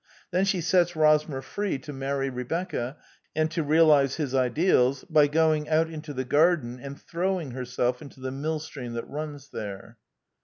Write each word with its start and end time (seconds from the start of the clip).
Then 0.31 0.45
she 0.45 0.61
sets 0.61 0.93
Rosmer 0.95 1.43
free 1.43 1.77
to 1.77 1.93
marry 1.93 2.31
Rebecca, 2.31 2.97
and 3.35 3.51
to 3.51 3.61
realize 3.61 4.15
his 4.15 4.33
ideals, 4.33 5.03
by 5.03 5.27
going 5.27 5.69
out 5.69 5.91
into 5.91 6.11
the 6.11 6.25
garden 6.25 6.79
and 6.79 6.99
throwing 6.99 7.51
herself 7.51 8.01
into 8.01 8.19
the 8.19 8.31
millstream 8.31 8.93
that 8.93 9.07
runs 9.07 9.49
there. 9.49 9.99